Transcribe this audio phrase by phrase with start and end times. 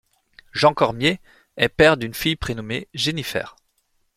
[0.51, 1.19] Jean Cormier
[1.57, 3.55] est père d'une fille prénommée Jennifer.